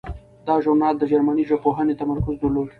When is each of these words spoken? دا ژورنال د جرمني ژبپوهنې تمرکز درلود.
دا 0.47 0.55
ژورنال 0.63 0.95
د 0.97 1.03
جرمني 1.11 1.43
ژبپوهنې 1.49 1.93
تمرکز 2.01 2.35
درلود. 2.39 2.67